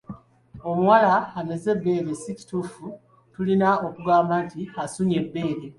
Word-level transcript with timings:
Omuwala 0.69 1.13
ameze 1.39 1.67
ebbeere 1.75 2.11
si 2.21 2.31
kituufu, 2.39 2.85
tulina 3.33 3.67
kugamba 3.95 4.33
nti 4.45 4.61
asunye 4.83 5.15
ebbeere. 5.21 5.67